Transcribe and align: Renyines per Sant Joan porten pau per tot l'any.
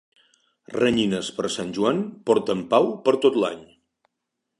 Renyines 0.75 1.27
per 1.35 1.45
Sant 1.55 1.69
Joan 1.79 1.99
porten 2.31 2.63
pau 2.73 2.89
per 3.07 3.13
tot 3.27 3.39
l'any. 3.45 3.61